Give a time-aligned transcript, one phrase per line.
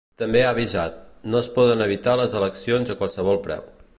[0.19, 0.95] També ha avisat:
[1.33, 3.67] No es poden evitar les eleccions a qualsevol preu.